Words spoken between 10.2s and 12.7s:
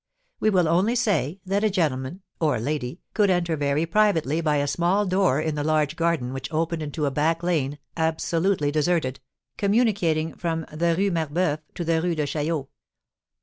from the Rue Marboeuf to the Rue de Chaillot.